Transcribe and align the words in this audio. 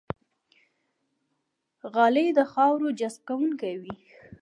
غالۍ 1.93 2.27
د 2.37 2.39
خاورو 2.51 2.87
جذب 2.99 3.21
کوونکې 3.29 3.71
وي. 3.81 3.95